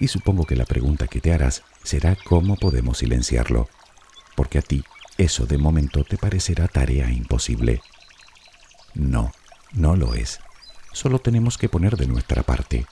Y 0.00 0.08
supongo 0.08 0.46
que 0.46 0.56
la 0.56 0.64
pregunta 0.64 1.06
que 1.06 1.20
te 1.20 1.32
harás 1.32 1.62
será 1.84 2.16
cómo 2.24 2.56
podemos 2.56 2.98
silenciarlo, 2.98 3.68
porque 4.38 4.58
a 4.58 4.62
ti 4.62 4.84
eso 5.16 5.46
de 5.46 5.58
momento 5.58 6.04
te 6.04 6.16
parecerá 6.16 6.68
tarea 6.68 7.10
imposible. 7.10 7.82
No, 8.94 9.32
no 9.72 9.96
lo 9.96 10.14
es. 10.14 10.38
Solo 10.92 11.18
tenemos 11.18 11.58
que 11.58 11.68
poner 11.68 11.96
de 11.96 12.06
nuestra 12.06 12.44
parte. 12.44 12.86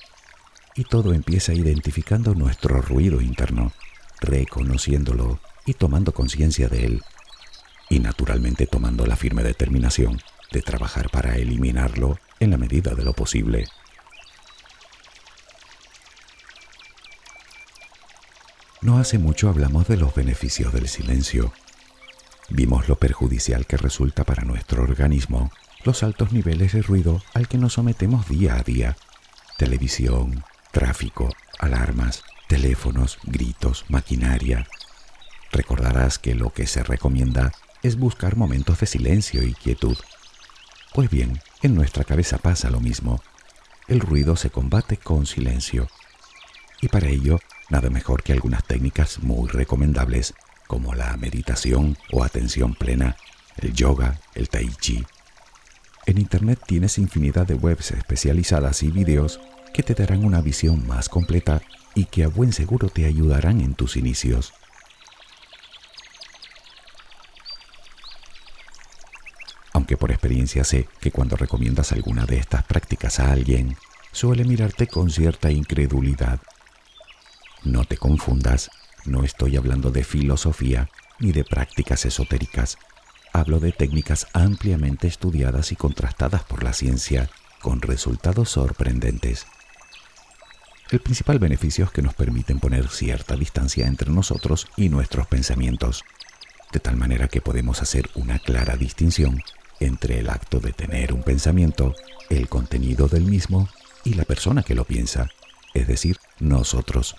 Y 0.74 0.82
todo 0.82 1.14
empieza 1.14 1.54
identificando 1.54 2.34
nuestro 2.34 2.82
ruido 2.82 3.20
interno, 3.20 3.70
reconociéndolo 4.20 5.38
y 5.64 5.74
tomando 5.74 6.12
conciencia 6.12 6.68
de 6.68 6.84
él 6.84 7.02
y 7.88 8.00
naturalmente 8.00 8.66
tomando 8.66 9.06
la 9.06 9.14
firme 9.14 9.44
determinación 9.44 10.20
de 10.50 10.62
trabajar 10.62 11.10
para 11.10 11.36
eliminarlo 11.36 12.18
en 12.40 12.50
la 12.50 12.58
medida 12.58 12.96
de 12.96 13.04
lo 13.04 13.12
posible. 13.12 13.68
No 18.82 18.98
hace 18.98 19.18
mucho 19.18 19.48
hablamos 19.48 19.88
de 19.88 19.96
los 19.96 20.14
beneficios 20.14 20.72
del 20.72 20.88
silencio. 20.88 21.52
Vimos 22.48 22.88
lo 22.88 22.96
perjudicial 22.96 23.66
que 23.66 23.76
resulta 23.76 24.24
para 24.24 24.44
nuestro 24.44 24.82
organismo 24.82 25.50
los 25.84 26.02
altos 26.02 26.32
niveles 26.32 26.72
de 26.72 26.82
ruido 26.82 27.22
al 27.32 27.48
que 27.48 27.58
nos 27.58 27.74
sometemos 27.74 28.28
día 28.28 28.56
a 28.56 28.62
día. 28.62 28.96
Televisión, 29.56 30.44
tráfico, 30.72 31.30
alarmas, 31.58 32.22
teléfonos, 32.48 33.18
gritos, 33.24 33.84
maquinaria. 33.88 34.66
Recordarás 35.52 36.18
que 36.18 36.34
lo 36.34 36.50
que 36.52 36.66
se 36.66 36.82
recomienda 36.82 37.52
es 37.82 37.96
buscar 37.96 38.36
momentos 38.36 38.80
de 38.80 38.86
silencio 38.86 39.42
y 39.42 39.54
quietud. 39.54 39.96
Pues 40.92 41.08
bien, 41.08 41.40
en 41.62 41.74
nuestra 41.74 42.04
cabeza 42.04 42.38
pasa 42.38 42.68
lo 42.68 42.80
mismo. 42.80 43.22
El 43.88 44.00
ruido 44.00 44.36
se 44.36 44.50
combate 44.50 44.96
con 44.96 45.24
silencio. 45.26 45.88
Y 46.82 46.88
para 46.88 47.08
ello, 47.08 47.38
nada 47.70 47.90
mejor 47.90 48.22
que 48.22 48.32
algunas 48.32 48.64
técnicas 48.64 49.20
muy 49.20 49.48
recomendables, 49.48 50.34
como 50.66 50.94
la 50.94 51.16
meditación 51.16 51.96
o 52.12 52.24
atención 52.24 52.74
plena, 52.74 53.16
el 53.58 53.72
yoga, 53.72 54.20
el 54.34 54.48
tai 54.48 54.68
chi. 54.80 55.04
En 56.06 56.18
Internet 56.18 56.60
tienes 56.66 56.98
infinidad 56.98 57.46
de 57.46 57.54
webs 57.54 57.90
especializadas 57.90 58.82
y 58.82 58.90
videos 58.90 59.40
que 59.74 59.82
te 59.82 59.94
darán 59.94 60.24
una 60.24 60.40
visión 60.40 60.86
más 60.86 61.08
completa 61.08 61.62
y 61.94 62.04
que 62.04 62.24
a 62.24 62.28
buen 62.28 62.52
seguro 62.52 62.88
te 62.88 63.06
ayudarán 63.06 63.60
en 63.60 63.74
tus 63.74 63.96
inicios. 63.96 64.52
aunque 69.86 69.98
por 69.98 70.10
experiencia 70.10 70.64
sé 70.64 70.88
que 71.00 71.12
cuando 71.12 71.36
recomiendas 71.36 71.92
alguna 71.92 72.26
de 72.26 72.38
estas 72.38 72.64
prácticas 72.64 73.20
a 73.20 73.30
alguien, 73.30 73.76
suele 74.10 74.42
mirarte 74.42 74.88
con 74.88 75.10
cierta 75.10 75.52
incredulidad. 75.52 76.40
No 77.66 77.84
te 77.84 77.96
confundas, 77.96 78.70
no 79.06 79.24
estoy 79.24 79.56
hablando 79.56 79.90
de 79.90 80.04
filosofía 80.04 80.88
ni 81.18 81.32
de 81.32 81.42
prácticas 81.42 82.04
esotéricas. 82.04 82.78
Hablo 83.32 83.58
de 83.58 83.72
técnicas 83.72 84.28
ampliamente 84.34 85.08
estudiadas 85.08 85.72
y 85.72 85.76
contrastadas 85.76 86.44
por 86.44 86.62
la 86.62 86.72
ciencia, 86.72 87.28
con 87.60 87.82
resultados 87.82 88.50
sorprendentes. 88.50 89.46
El 90.92 91.00
principal 91.00 91.40
beneficio 91.40 91.86
es 91.86 91.90
que 91.90 92.02
nos 92.02 92.14
permiten 92.14 92.60
poner 92.60 92.86
cierta 92.86 93.34
distancia 93.34 93.88
entre 93.88 94.12
nosotros 94.12 94.68
y 94.76 94.88
nuestros 94.88 95.26
pensamientos, 95.26 96.04
de 96.70 96.78
tal 96.78 96.96
manera 96.96 97.26
que 97.26 97.40
podemos 97.40 97.82
hacer 97.82 98.08
una 98.14 98.38
clara 98.38 98.76
distinción 98.76 99.42
entre 99.80 100.20
el 100.20 100.30
acto 100.30 100.60
de 100.60 100.72
tener 100.72 101.12
un 101.12 101.24
pensamiento, 101.24 101.96
el 102.30 102.48
contenido 102.48 103.08
del 103.08 103.24
mismo 103.24 103.68
y 104.04 104.14
la 104.14 104.24
persona 104.24 104.62
que 104.62 104.76
lo 104.76 104.84
piensa, 104.84 105.28
es 105.74 105.88
decir, 105.88 106.18
nosotros, 106.38 107.16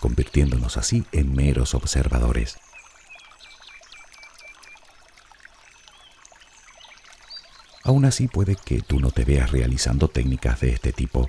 convirtiéndonos 0.00 0.76
así 0.76 1.04
en 1.12 1.34
meros 1.34 1.74
observadores. 1.74 2.58
Aún 7.84 8.04
así 8.04 8.28
puede 8.28 8.54
que 8.54 8.80
tú 8.82 9.00
no 9.00 9.10
te 9.10 9.24
veas 9.24 9.50
realizando 9.50 10.08
técnicas 10.08 10.60
de 10.60 10.72
este 10.72 10.92
tipo. 10.92 11.26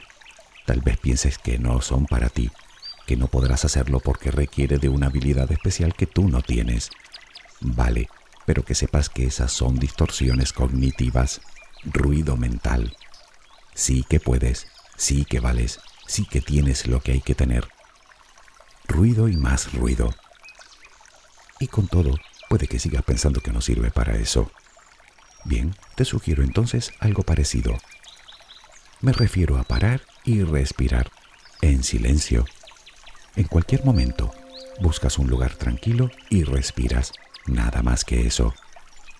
Tal 0.65 0.81
vez 0.81 0.97
pienses 0.97 1.37
que 1.37 1.57
no 1.57 1.81
son 1.81 2.05
para 2.05 2.27
ti, 2.27 2.51
que 3.07 3.15
no 3.15 3.27
podrás 3.27 3.63
hacerlo 3.63 4.01
porque 4.01 4.29
requiere 4.29 4.77
de 4.77 4.89
una 4.89 5.07
habilidad 5.07 5.49
especial 5.51 5.93
que 5.93 6.05
tú 6.05 6.27
no 6.27 6.41
tienes. 6.41 6.89
Vale, 7.61 8.09
pero 8.45 8.63
que 8.63 8.75
sepas 8.75 9.09
que 9.09 9.25
esas 9.25 9.53
son 9.53 9.79
distorsiones 9.79 10.51
cognitivas, 10.51 11.39
ruido 11.85 12.35
mental. 12.35 12.93
Sí 13.73 14.05
que 14.09 14.19
puedes, 14.19 14.67
sí 14.97 15.23
que 15.23 15.39
vales, 15.39 15.79
sí 16.07 16.25
que 16.25 16.41
tienes 16.41 16.87
lo 16.87 16.99
que 16.99 17.13
hay 17.13 17.21
que 17.21 17.35
tener. 17.35 17.69
Ruido 18.89 19.29
y 19.29 19.37
más 19.37 19.71
ruido. 19.73 20.09
Y 21.59 21.67
con 21.67 21.87
todo, 21.87 22.15
puede 22.49 22.67
que 22.67 22.79
sigas 22.79 23.03
pensando 23.03 23.39
que 23.39 23.51
no 23.51 23.61
sirve 23.61 23.91
para 23.91 24.15
eso. 24.15 24.51
Bien, 25.45 25.75
te 25.95 26.05
sugiero 26.05 26.43
entonces 26.43 26.91
algo 26.99 27.21
parecido. 27.21 27.77
Me 28.99 29.13
refiero 29.13 29.57
a 29.59 29.63
parar 29.63 30.01
y 30.25 30.41
respirar, 30.41 31.11
en 31.61 31.83
silencio. 31.83 32.45
En 33.35 33.45
cualquier 33.45 33.85
momento, 33.85 34.33
buscas 34.81 35.19
un 35.19 35.29
lugar 35.29 35.53
tranquilo 35.53 36.09
y 36.29 36.43
respiras 36.43 37.13
Nada 37.45 37.83
más 37.83 38.03
que 38.03 38.27
eso. 38.27 38.53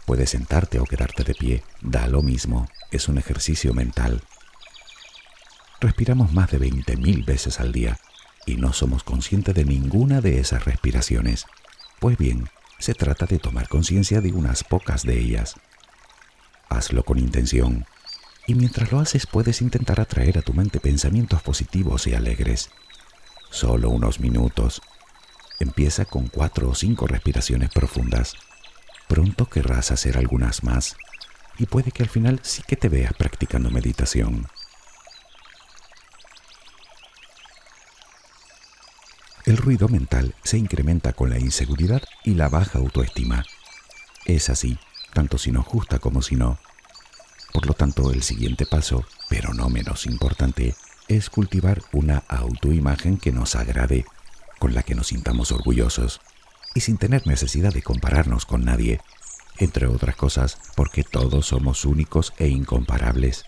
Puedes 0.05 0.31
sentarte 0.31 0.79
o 0.79 0.83
quedarte 0.83 1.23
de 1.23 1.35
pie, 1.35 1.63
da 1.81 2.07
lo 2.07 2.21
mismo, 2.21 2.67
es 2.91 3.07
un 3.07 3.19
ejercicio 3.19 3.73
mental. 3.73 4.23
Respiramos 5.79 6.33
más 6.33 6.51
de 6.51 6.59
20.000 6.59 7.25
veces 7.25 7.59
al 7.59 7.71
día 7.71 7.99
y 8.46 8.58
no 8.58 8.74
somos 8.74 9.03
conscientes 9.03 9.55
de 9.55 9.65
ninguna 9.65 10.22
de 10.22 10.39
esas 10.39 10.65
respiraciones. 10.65 11.46
Pues 12.00 12.17
bien, 12.17 12.50
se 12.77 12.93
trata 12.93 13.25
de 13.25 13.39
tomar 13.39 13.67
conciencia 13.67 14.22
de 14.22 14.31
unas 14.31 14.63
pocas 14.63 15.03
de 15.03 15.19
ellas. 15.19 15.55
Hazlo 16.69 17.03
con 17.03 17.19
intención 17.19 17.86
y 18.48 18.55
mientras 18.55 18.91
lo 18.91 19.00
haces 19.00 19.27
puedes 19.27 19.62
intentar 19.62 20.00
atraer 20.00 20.38
a 20.38 20.41
tu 20.41 20.53
mente 20.53 20.79
pensamientos 20.79 21.41
positivos 21.41 22.08
y 22.08 22.13
alegres. 22.15 22.69
Solo 23.51 23.89
unos 23.89 24.19
minutos 24.19 24.81
Empieza 25.60 26.05
con 26.05 26.27
cuatro 26.27 26.69
o 26.69 26.75
cinco 26.75 27.05
respiraciones 27.05 27.69
profundas. 27.69 28.36
Pronto 29.10 29.46
querrás 29.48 29.91
hacer 29.91 30.17
algunas 30.17 30.63
más. 30.63 30.96
y 31.58 31.65
puede 31.65 31.91
que 31.91 32.03
al 32.03 32.10
final 32.10 32.39
sí 32.41 32.63
que 32.65 32.77
te 32.77 32.88
veas 32.88 33.13
practicando 33.13 33.69
meditación. 33.69 34.48
El 39.50 39.58
ruido 39.58 39.88
mental 39.88 40.36
se 40.44 40.60
incrementa 40.60 41.13
con 41.13 41.32
la 41.32 41.39
inseguridad 41.39 42.03
y 42.24 42.36
la 42.36 42.50
baja 42.50 42.77
autoestima. 42.77 43.44
Es 44.25 44.48
así, 44.51 44.77
tanto 45.12 45.39
si 45.39 45.51
nos 45.51 45.65
gusta 45.65 45.98
como 45.98 46.22
si 46.22 46.36
no. 46.36 46.60
Por 47.51 47.65
lo 47.65 47.74
tanto, 47.74 48.12
el 48.12 48.22
siguiente 48.22 48.68
paso, 48.68 49.06
pero 49.27 49.56
no 49.56 49.68
menos 49.68 50.06
importante, 50.06 50.75
es 51.08 51.32
cultivar 51.32 51.82
una 51.94 52.20
autoimagen 52.27 53.18
que 53.18 53.32
nos 53.32 53.56
agrade, 53.56 54.06
con 54.60 54.75
la 54.75 54.84
que 54.84 54.94
nos 54.94 55.08
sintamos 55.08 55.51
orgullosos 55.51 56.22
y 56.75 56.82
sin 56.82 57.00
tener 57.00 57.25
necesidad 57.25 57.74
de 57.74 57.82
compararnos 57.82 58.46
con 58.46 58.65
nadie, 58.65 59.01
entre 59.58 59.88
otras 59.88 60.15
cosas 60.15 60.60
porque 60.75 61.03
todos 61.03 61.48
somos 61.48 61.86
únicos 61.86 62.34
e 62.38 62.50
incomparables. 62.50 63.46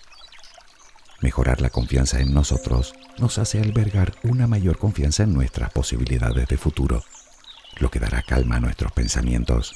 Mejorar 1.22 1.62
la 1.62 1.70
confianza 1.70 2.20
en 2.20 2.34
nosotros 2.34 2.94
nos 3.20 3.38
hace 3.38 3.60
albergar 3.60 4.16
una 4.24 4.48
mayor 4.48 4.80
confianza 4.80 5.22
en 5.22 5.34
nuestras 5.34 5.72
posibilidades 5.72 6.48
de 6.48 6.58
futuro, 6.58 7.04
lo 7.78 7.92
que 7.92 8.00
dará 8.00 8.24
calma 8.24 8.56
a 8.56 8.60
nuestros 8.60 8.92
pensamientos. 8.92 9.76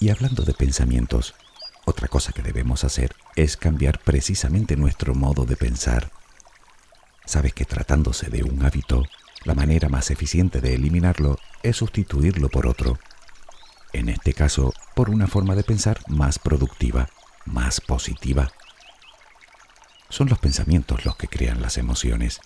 Y 0.00 0.10
hablando 0.10 0.42
de 0.42 0.54
pensamientos, 0.54 1.34
otra 1.84 2.08
cosa 2.08 2.32
que 2.32 2.42
debemos 2.42 2.82
hacer 2.82 3.14
es 3.36 3.56
cambiar 3.56 4.00
precisamente 4.00 4.76
nuestro 4.76 5.14
modo 5.14 5.44
de 5.44 5.54
pensar. 5.54 6.10
Sabes 7.26 7.54
que 7.54 7.64
tratándose 7.64 8.28
de 8.28 8.42
un 8.42 8.64
hábito, 8.64 9.04
la 9.44 9.54
manera 9.54 9.88
más 9.88 10.10
eficiente 10.10 10.60
de 10.60 10.74
eliminarlo 10.74 11.38
es 11.62 11.76
sustituirlo 11.76 12.48
por 12.48 12.66
otro. 12.66 12.98
En 13.94 14.10
este 14.10 14.34
caso, 14.34 14.74
por 14.94 15.08
una 15.08 15.26
forma 15.26 15.54
de 15.54 15.64
pensar 15.64 15.98
más 16.08 16.38
productiva, 16.38 17.08
más 17.46 17.80
positiva. 17.80 18.52
Son 20.10 20.28
los 20.28 20.38
pensamientos 20.38 21.06
los 21.06 21.16
que 21.16 21.28
crean 21.28 21.62
las 21.62 21.78
emociones. 21.78 22.40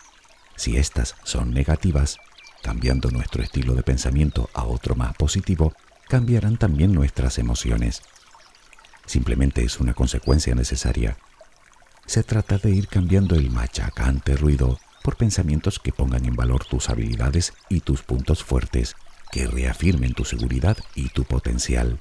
Si 0.55 0.76
éstas 0.76 1.17
son 1.25 1.52
negativas, 1.52 2.19
cambiando 2.62 3.11
nuestro 3.11 3.43
estilo 3.43 3.75
de 3.75 3.83
pensamiento 3.83 4.49
a 4.55 4.62
otro 4.62 4.95
más 4.95 5.17
positivo, 5.17 5.73
cambiarán 6.09 6.57
también 6.57 6.93
nuestras 6.93 7.38
emociones 7.38 8.02
simplemente 9.09 9.64
es 9.64 9.81
una 9.81 9.95
consecuencia 9.95 10.55
necesaria. 10.55 11.17
Se 12.07 12.23
trata 12.23 12.59
de 12.59 12.71
ir 12.71 12.88
cambiando 12.88 13.35
el 13.35 13.50
machacante 13.50 14.37
ruido 14.37 14.78
por 15.02 15.17
pensamientos 15.17 15.78
que 15.78 15.93
pongan 15.93 16.25
en 16.25 16.37
valor 16.37 16.64
tus 16.64 16.90
habilidades 16.90 17.55
y 17.69 17.81
tus 17.81 18.02
puntos 18.02 18.45
fuertes, 18.45 18.95
que 19.30 19.47
reafirmen 19.47 20.14
tu 20.14 20.25
seguridad 20.25 20.76
y 20.94 21.08
tu 21.11 21.25
potencial. 21.25 22.00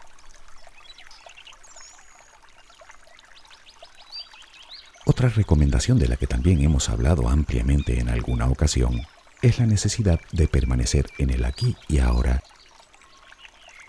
Otra 5.06 5.30
recomendación 5.30 6.00
de 6.00 6.08
la 6.08 6.18
que 6.18 6.28
también 6.28 6.62
hemos 6.62 6.90
hablado 6.90 7.30
ampliamente 7.30 8.00
en 8.00 8.10
alguna 8.10 8.48
ocasión 8.48 9.02
es 9.42 9.60
la 9.60 9.66
necesidad 9.66 10.20
de 10.32 10.48
permanecer 10.48 11.10
en 11.18 11.30
el 11.30 11.46
aquí 11.46 11.76
y 11.88 12.00
ahora 12.00 12.44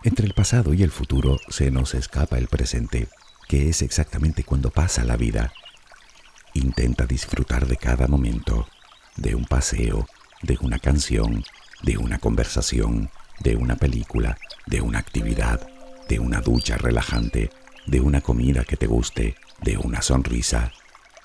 entre 0.04 0.26
el 0.26 0.32
pasado 0.32 0.74
y 0.74 0.82
el 0.84 0.92
futuro 0.92 1.38
se 1.48 1.72
nos 1.72 1.94
escapa 1.94 2.38
el 2.38 2.46
presente, 2.46 3.08
que 3.48 3.68
es 3.68 3.82
exactamente 3.82 4.44
cuando 4.44 4.70
pasa 4.70 5.02
la 5.02 5.16
vida. 5.16 5.52
Intenta 6.54 7.04
disfrutar 7.04 7.66
de 7.66 7.76
cada 7.76 8.06
momento, 8.06 8.68
de 9.16 9.34
un 9.34 9.44
paseo, 9.44 10.06
de 10.42 10.56
una 10.60 10.78
canción, 10.78 11.42
de 11.82 11.98
una 11.98 12.18
conversación, 12.18 13.10
de 13.40 13.56
una 13.56 13.76
película, 13.76 14.38
de 14.66 14.80
una 14.80 14.98
actividad, 14.98 15.66
de 16.08 16.18
una 16.18 16.40
ducha 16.40 16.76
relajante, 16.76 17.50
de 17.86 18.00
una 18.00 18.20
comida 18.20 18.64
que 18.64 18.76
te 18.76 18.86
guste, 18.86 19.36
de 19.62 19.76
una 19.76 20.02
sonrisa 20.02 20.72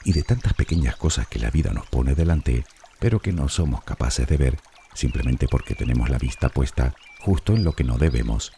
y 0.04 0.14
de 0.14 0.24
tantas 0.24 0.54
pequeñas 0.54 0.96
cosas 0.96 1.28
que 1.28 1.40
la 1.40 1.52
vida 1.52 1.72
nos 1.72 1.88
pone 1.88 2.16
delante, 2.16 2.66
pero 3.00 3.20
que 3.20 3.34
no 3.34 3.50
somos 3.50 3.84
capaces 3.84 4.28
de 4.28 4.38
ver 4.38 4.60
simplemente 4.94 5.48
porque 5.48 5.76
tenemos 5.76 6.10
la 6.10 6.18
vista 6.18 6.50
puesta 6.50 6.94
justo 7.20 7.54
en 7.54 7.64
lo 7.64 7.74
que 7.74 7.84
no 7.84 7.98
debemos 7.98 8.54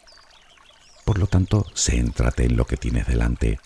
por 1.06 1.18
lo 1.18 1.28
tanto, 1.28 1.64
céntrate 1.76 2.46
en 2.46 2.56
lo 2.56 2.66
que 2.66 2.76
tienes 2.76 3.06
delante. 3.06 3.60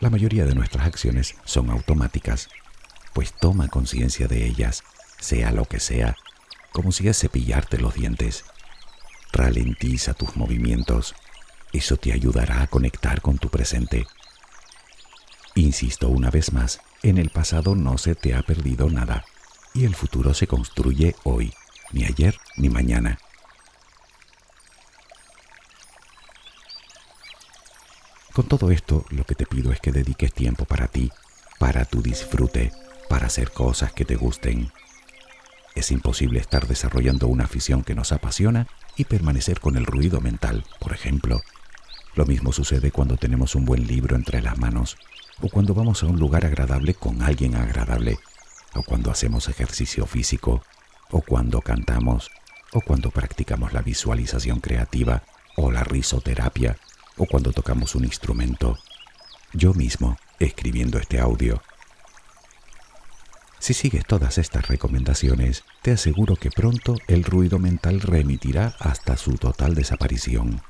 La 0.00 0.08
mayoría 0.08 0.46
de 0.46 0.54
nuestras 0.54 0.86
acciones 0.86 1.34
son 1.44 1.68
automáticas, 1.68 2.48
pues 3.12 3.34
toma 3.34 3.68
conciencia 3.68 4.26
de 4.26 4.46
ellas, 4.46 4.82
sea 5.18 5.52
lo 5.52 5.66
que 5.66 5.80
sea, 5.80 6.16
como 6.72 6.92
si 6.92 7.06
es 7.08 7.18
cepillarte 7.18 7.76
los 7.76 7.92
dientes. 7.92 8.46
Ralentiza 9.32 10.14
tus 10.14 10.36
movimientos. 10.36 11.14
Eso 11.72 11.96
te 11.96 12.12
ayudará 12.12 12.62
a 12.62 12.66
conectar 12.66 13.20
con 13.20 13.38
tu 13.38 13.48
presente. 13.48 14.06
Insisto 15.54 16.08
una 16.08 16.30
vez 16.30 16.52
más, 16.52 16.80
en 17.02 17.18
el 17.18 17.30
pasado 17.30 17.74
no 17.74 17.98
se 17.98 18.14
te 18.14 18.34
ha 18.34 18.42
perdido 18.42 18.90
nada 18.90 19.24
y 19.74 19.84
el 19.84 19.94
futuro 19.94 20.34
se 20.34 20.46
construye 20.46 21.14
hoy, 21.24 21.52
ni 21.92 22.04
ayer 22.04 22.36
ni 22.56 22.68
mañana. 22.68 23.18
Con 28.32 28.46
todo 28.46 28.70
esto, 28.70 29.04
lo 29.10 29.24
que 29.24 29.34
te 29.34 29.46
pido 29.46 29.72
es 29.72 29.80
que 29.80 29.92
dediques 29.92 30.32
tiempo 30.32 30.64
para 30.64 30.86
ti, 30.86 31.10
para 31.58 31.84
tu 31.84 32.00
disfrute, 32.00 32.72
para 33.08 33.26
hacer 33.26 33.50
cosas 33.50 33.92
que 33.92 34.04
te 34.04 34.16
gusten. 34.16 34.72
Es 35.74 35.90
imposible 35.90 36.40
estar 36.40 36.66
desarrollando 36.66 37.26
una 37.26 37.44
afición 37.44 37.84
que 37.84 37.94
nos 37.94 38.12
apasiona 38.12 38.66
y 38.96 39.04
permanecer 39.04 39.60
con 39.60 39.76
el 39.76 39.86
ruido 39.86 40.20
mental, 40.20 40.64
por 40.78 40.92
ejemplo. 40.92 41.42
Lo 42.14 42.26
mismo 42.26 42.52
sucede 42.52 42.90
cuando 42.90 43.16
tenemos 43.16 43.54
un 43.54 43.64
buen 43.64 43.86
libro 43.86 44.16
entre 44.16 44.42
las 44.42 44.58
manos, 44.58 44.96
o 45.40 45.48
cuando 45.48 45.74
vamos 45.74 46.02
a 46.02 46.06
un 46.06 46.18
lugar 46.18 46.44
agradable 46.44 46.94
con 46.94 47.22
alguien 47.22 47.54
agradable, 47.54 48.18
o 48.74 48.82
cuando 48.82 49.10
hacemos 49.10 49.48
ejercicio 49.48 50.06
físico, 50.06 50.62
o 51.10 51.22
cuando 51.22 51.60
cantamos, 51.60 52.30
o 52.72 52.80
cuando 52.80 53.10
practicamos 53.10 53.72
la 53.72 53.82
visualización 53.82 54.60
creativa, 54.60 55.22
o 55.56 55.70
la 55.70 55.84
risoterapia, 55.84 56.76
o 57.16 57.26
cuando 57.26 57.52
tocamos 57.52 57.94
un 57.94 58.04
instrumento, 58.04 58.78
yo 59.52 59.74
mismo 59.74 60.16
escribiendo 60.38 60.98
este 60.98 61.20
audio. 61.20 61.62
Si 63.60 63.74
sigues 63.74 64.06
todas 64.06 64.38
estas 64.38 64.68
recomendaciones, 64.68 65.64
te 65.82 65.92
aseguro 65.92 66.34
que 66.34 66.50
pronto 66.50 66.96
el 67.08 67.24
ruido 67.24 67.58
mental 67.58 68.00
remitirá 68.00 68.74
hasta 68.78 69.18
su 69.18 69.36
total 69.36 69.74
desaparición. 69.74 70.62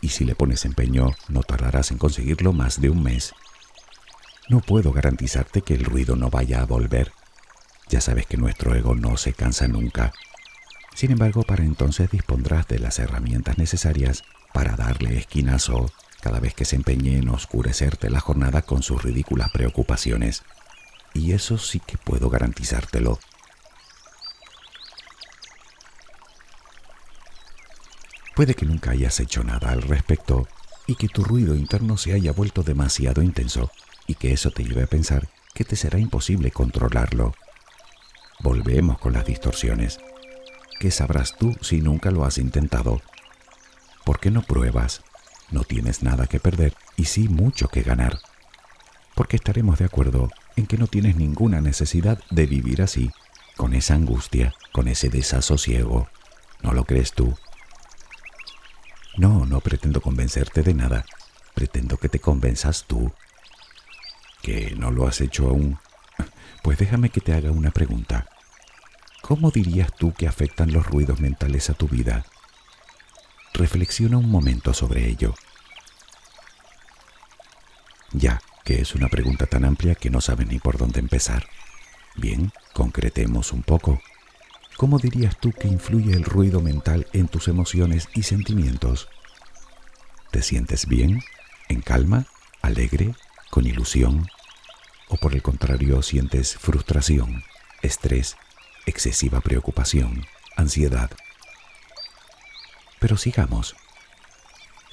Y 0.00 0.10
si 0.10 0.24
le 0.24 0.36
pones 0.36 0.64
empeño, 0.64 1.10
no 1.28 1.42
tardarás 1.42 1.90
en 1.90 1.98
conseguirlo 1.98 2.52
más 2.52 2.80
de 2.80 2.90
un 2.90 3.02
mes. 3.02 3.34
No 4.48 4.60
puedo 4.60 4.92
garantizarte 4.92 5.62
que 5.62 5.74
el 5.74 5.84
ruido 5.84 6.14
no 6.14 6.30
vaya 6.30 6.60
a 6.60 6.64
volver. 6.64 7.10
Ya 7.88 8.00
sabes 8.00 8.26
que 8.26 8.36
nuestro 8.36 8.76
ego 8.76 8.94
no 8.94 9.16
se 9.16 9.32
cansa 9.32 9.66
nunca. 9.66 10.12
Sin 10.94 11.10
embargo, 11.10 11.42
para 11.42 11.64
entonces 11.64 12.08
dispondrás 12.08 12.68
de 12.68 12.78
las 12.78 13.00
herramientas 13.00 13.58
necesarias 13.58 14.22
para 14.54 14.76
darle 14.76 15.18
esquinazo 15.18 15.90
cada 16.20 16.38
vez 16.38 16.54
que 16.54 16.64
se 16.64 16.76
empeñe 16.76 17.16
en 17.16 17.28
oscurecerte 17.30 18.10
la 18.10 18.20
jornada 18.20 18.62
con 18.62 18.84
sus 18.84 19.02
ridículas 19.02 19.50
preocupaciones. 19.50 20.44
Y 21.16 21.32
eso 21.32 21.56
sí 21.56 21.80
que 21.80 21.96
puedo 21.96 22.28
garantizártelo. 22.28 23.18
Puede 28.34 28.54
que 28.54 28.66
nunca 28.66 28.90
hayas 28.90 29.18
hecho 29.20 29.42
nada 29.42 29.70
al 29.70 29.80
respecto 29.80 30.46
y 30.86 30.94
que 30.96 31.08
tu 31.08 31.24
ruido 31.24 31.54
interno 31.54 31.96
se 31.96 32.12
haya 32.12 32.32
vuelto 32.32 32.62
demasiado 32.62 33.22
intenso 33.22 33.70
y 34.06 34.16
que 34.16 34.34
eso 34.34 34.50
te 34.50 34.62
lleve 34.62 34.82
a 34.82 34.88
pensar 34.88 35.30
que 35.54 35.64
te 35.64 35.74
será 35.74 35.98
imposible 35.98 36.50
controlarlo. 36.50 37.34
Volvemos 38.40 38.98
con 38.98 39.14
las 39.14 39.24
distorsiones. 39.24 39.98
¿Qué 40.80 40.90
sabrás 40.90 41.34
tú 41.38 41.56
si 41.62 41.80
nunca 41.80 42.10
lo 42.10 42.26
has 42.26 42.36
intentado? 42.36 43.00
¿Por 44.04 44.20
qué 44.20 44.30
no 44.30 44.42
pruebas? 44.42 45.00
No 45.50 45.64
tienes 45.64 46.02
nada 46.02 46.26
que 46.26 46.40
perder 46.40 46.74
y 46.98 47.06
sí 47.06 47.30
mucho 47.30 47.68
que 47.68 47.82
ganar. 47.82 48.18
Porque 49.14 49.36
estaremos 49.36 49.78
de 49.78 49.86
acuerdo 49.86 50.28
en 50.56 50.66
que 50.66 50.78
no 50.78 50.86
tienes 50.86 51.16
ninguna 51.16 51.60
necesidad 51.60 52.18
de 52.30 52.46
vivir 52.46 52.82
así, 52.82 53.10
con 53.56 53.74
esa 53.74 53.94
angustia, 53.94 54.54
con 54.72 54.88
ese 54.88 55.10
desasosiego. 55.10 56.08
¿No 56.62 56.72
lo 56.72 56.84
crees 56.84 57.12
tú? 57.12 57.36
No, 59.16 59.46
no 59.46 59.60
pretendo 59.60 60.00
convencerte 60.00 60.62
de 60.62 60.74
nada. 60.74 61.04
Pretendo 61.54 61.98
que 61.98 62.08
te 62.08 62.20
convenzas 62.20 62.84
tú. 62.86 63.12
¿Que 64.42 64.74
no 64.76 64.90
lo 64.90 65.06
has 65.06 65.20
hecho 65.20 65.48
aún? 65.48 65.78
Pues 66.62 66.78
déjame 66.78 67.10
que 67.10 67.20
te 67.20 67.34
haga 67.34 67.50
una 67.50 67.70
pregunta. 67.70 68.26
¿Cómo 69.22 69.50
dirías 69.50 69.90
tú 69.96 70.12
que 70.12 70.26
afectan 70.26 70.72
los 70.72 70.86
ruidos 70.86 71.20
mentales 71.20 71.70
a 71.70 71.74
tu 71.74 71.88
vida? 71.88 72.24
Reflexiona 73.54 74.18
un 74.18 74.30
momento 74.30 74.74
sobre 74.74 75.08
ello. 75.08 75.34
Ya 78.12 78.40
que 78.66 78.82
es 78.82 78.94
una 78.94 79.08
pregunta 79.08 79.46
tan 79.46 79.64
amplia 79.64 79.94
que 79.94 80.10
no 80.10 80.20
sabes 80.20 80.46
ni 80.48 80.58
por 80.58 80.76
dónde 80.76 81.00
empezar. 81.00 81.48
Bien, 82.16 82.52
concretemos 82.74 83.52
un 83.52 83.62
poco. 83.62 84.02
¿cómo 84.76 84.98
dirías 84.98 85.38
tú 85.38 85.52
que 85.52 85.68
influye 85.68 86.12
el 86.12 86.24
ruido 86.24 86.60
mental 86.60 87.06
en 87.12 87.28
tus 87.28 87.48
emociones 87.48 88.08
y 88.14 88.22
sentimientos? 88.22 89.08
¿Te 90.30 90.42
sientes 90.42 90.86
bien, 90.86 91.22
en 91.68 91.80
calma, 91.80 92.26
alegre, 92.62 93.14
con 93.50 93.66
ilusión? 93.66 94.28
¿O 95.08 95.16
por 95.16 95.34
el 95.34 95.42
contrario 95.42 96.02
sientes 96.02 96.56
frustración, 96.56 97.42
estrés, 97.82 98.36
excesiva 98.84 99.40
preocupación, 99.40 100.26
ansiedad? 100.56 101.10
Pero 102.98 103.16
sigamos. 103.16 103.76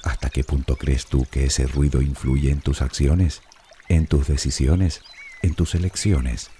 ¿Hasta 0.02 0.30
qué 0.30 0.44
punto 0.44 0.76
crees 0.76 1.06
tú 1.06 1.26
que 1.30 1.46
ese 1.46 1.66
ruido 1.66 2.00
influye 2.00 2.50
en 2.50 2.60
tus 2.60 2.80
acciones, 2.82 3.42
en 3.88 4.06
tus 4.06 4.26
decisiones, 4.26 5.02
en 5.42 5.54
tus 5.54 5.74
elecciones? 5.74 6.50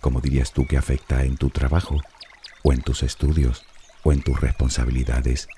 ¿Cómo 0.00 0.20
dirías 0.20 0.52
tú 0.52 0.66
que 0.66 0.78
afecta 0.78 1.24
en 1.24 1.36
tu 1.36 1.50
trabajo, 1.50 2.00
o 2.62 2.72
en 2.72 2.82
tus 2.82 3.02
estudios, 3.02 3.64
o 4.02 4.12
en 4.12 4.22
tus 4.22 4.40
responsabilidades, 4.40 5.48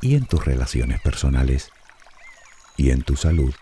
y 0.00 0.16
en 0.16 0.26
tus 0.26 0.44
relaciones 0.44 1.00
personales, 1.00 1.70
y 2.76 2.90
en 2.90 3.02
tu 3.02 3.16
salud? 3.16 3.54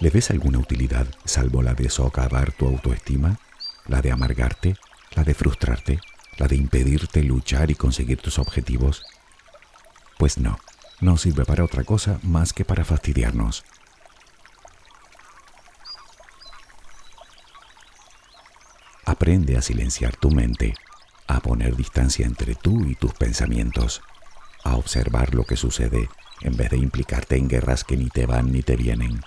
¿Le 0.00 0.10
ves 0.10 0.30
alguna 0.30 0.58
utilidad 0.58 1.06
salvo 1.24 1.62
la 1.62 1.74
de 1.74 1.90
socavar 1.90 2.52
tu 2.52 2.66
autoestima, 2.66 3.38
la 3.86 4.00
de 4.00 4.12
amargarte, 4.12 4.76
la 5.14 5.24
de 5.24 5.34
frustrarte, 5.34 6.00
la 6.36 6.46
de 6.46 6.56
impedirte 6.56 7.22
luchar 7.24 7.70
y 7.70 7.74
conseguir 7.74 8.18
tus 8.20 8.38
objetivos? 8.38 9.02
Pues 10.16 10.38
no, 10.38 10.58
no 11.00 11.16
sirve 11.16 11.44
para 11.44 11.64
otra 11.64 11.84
cosa 11.84 12.20
más 12.22 12.52
que 12.52 12.64
para 12.64 12.84
fastidiarnos. 12.84 13.64
Aprende 19.20 19.56
a 19.56 19.62
silenciar 19.62 20.14
tu 20.14 20.30
mente, 20.30 20.74
a 21.26 21.40
poner 21.40 21.74
distancia 21.74 22.24
entre 22.24 22.54
tú 22.54 22.84
y 22.86 22.94
tus 22.94 23.14
pensamientos, 23.14 24.00
a 24.62 24.76
observar 24.76 25.34
lo 25.34 25.42
que 25.42 25.56
sucede 25.56 26.08
en 26.42 26.56
vez 26.56 26.70
de 26.70 26.76
implicarte 26.76 27.36
en 27.36 27.48
guerras 27.48 27.82
que 27.82 27.96
ni 27.96 28.10
te 28.10 28.26
van 28.26 28.52
ni 28.52 28.62
te 28.62 28.76
vienen. 28.76 29.20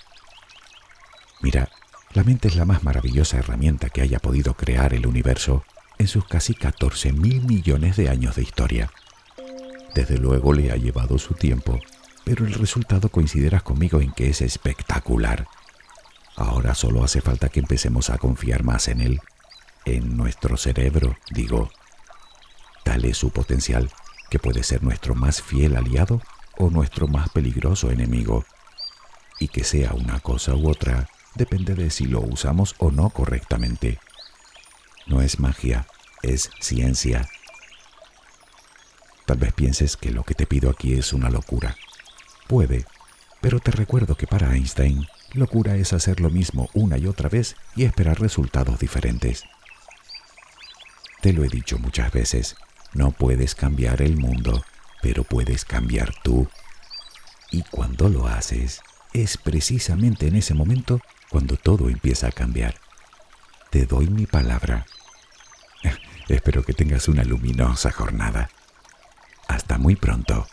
Mira, 1.42 1.68
la 2.14 2.24
mente 2.24 2.48
es 2.48 2.56
la 2.56 2.64
más 2.64 2.82
maravillosa 2.82 3.36
herramienta 3.36 3.90
que 3.90 4.00
haya 4.00 4.18
podido 4.18 4.54
crear 4.54 4.94
el 4.94 5.06
universo 5.06 5.62
en 5.98 6.08
sus 6.08 6.24
casi 6.24 6.54
14 6.54 7.12
mil 7.12 7.42
millones 7.42 7.98
de 7.98 8.08
años 8.08 8.36
de 8.36 8.44
historia. 8.44 8.90
Desde 9.94 10.16
luego 10.16 10.54
le 10.54 10.72
ha 10.72 10.76
llevado 10.76 11.18
su 11.18 11.34
tiempo, 11.34 11.78
pero 12.24 12.46
el 12.46 12.54
resultado 12.54 13.10
coincidirás 13.10 13.62
conmigo 13.62 14.00
en 14.00 14.12
que 14.12 14.30
es 14.30 14.40
espectacular. 14.40 15.48
Ahora 16.34 16.74
solo 16.74 17.04
hace 17.04 17.20
falta 17.20 17.50
que 17.50 17.60
empecemos 17.60 18.08
a 18.08 18.16
confiar 18.16 18.62
más 18.62 18.88
en 18.88 19.02
él 19.02 19.20
en 19.84 20.16
nuestro 20.16 20.56
cerebro, 20.56 21.16
digo. 21.30 21.70
Tal 22.84 23.04
es 23.04 23.16
su 23.16 23.30
potencial 23.30 23.90
que 24.30 24.38
puede 24.38 24.62
ser 24.62 24.82
nuestro 24.82 25.14
más 25.14 25.42
fiel 25.42 25.76
aliado 25.76 26.22
o 26.56 26.70
nuestro 26.70 27.06
más 27.06 27.28
peligroso 27.30 27.90
enemigo. 27.90 28.44
Y 29.38 29.48
que 29.48 29.64
sea 29.64 29.92
una 29.92 30.20
cosa 30.20 30.54
u 30.54 30.68
otra 30.68 31.08
depende 31.34 31.74
de 31.74 31.90
si 31.90 32.06
lo 32.06 32.20
usamos 32.20 32.74
o 32.78 32.90
no 32.90 33.10
correctamente. 33.10 33.98
No 35.06 35.20
es 35.20 35.40
magia, 35.40 35.86
es 36.22 36.50
ciencia. 36.60 37.28
Tal 39.26 39.38
vez 39.38 39.52
pienses 39.52 39.96
que 39.96 40.10
lo 40.10 40.24
que 40.24 40.34
te 40.34 40.46
pido 40.46 40.70
aquí 40.70 40.94
es 40.94 41.12
una 41.12 41.30
locura. 41.30 41.76
Puede, 42.48 42.84
pero 43.40 43.60
te 43.60 43.70
recuerdo 43.70 44.16
que 44.16 44.26
para 44.26 44.54
Einstein, 44.54 45.06
locura 45.32 45.76
es 45.76 45.92
hacer 45.92 46.20
lo 46.20 46.30
mismo 46.30 46.68
una 46.74 46.98
y 46.98 47.06
otra 47.06 47.28
vez 47.28 47.56
y 47.76 47.84
esperar 47.84 48.20
resultados 48.20 48.78
diferentes. 48.78 49.44
Te 51.22 51.32
lo 51.32 51.44
he 51.44 51.48
dicho 51.48 51.78
muchas 51.78 52.10
veces, 52.10 52.56
no 52.94 53.12
puedes 53.12 53.54
cambiar 53.54 54.02
el 54.02 54.16
mundo, 54.16 54.64
pero 55.02 55.22
puedes 55.22 55.64
cambiar 55.64 56.12
tú. 56.24 56.48
Y 57.52 57.62
cuando 57.62 58.08
lo 58.08 58.26
haces, 58.26 58.82
es 59.12 59.36
precisamente 59.36 60.26
en 60.26 60.34
ese 60.34 60.52
momento 60.52 61.00
cuando 61.30 61.56
todo 61.56 61.88
empieza 61.88 62.26
a 62.26 62.32
cambiar. 62.32 62.74
Te 63.70 63.86
doy 63.86 64.08
mi 64.08 64.26
palabra. 64.26 64.84
Espero 66.28 66.64
que 66.64 66.72
tengas 66.72 67.06
una 67.06 67.22
luminosa 67.22 67.92
jornada. 67.92 68.50
Hasta 69.46 69.78
muy 69.78 69.94
pronto. 69.94 70.48